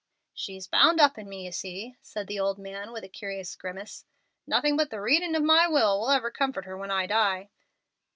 [0.33, 4.03] "She's bound up in me, you see," said the old man, with a curious grimace.
[4.47, 7.51] "Nothing but the reading of my will will ever comfort her when I die."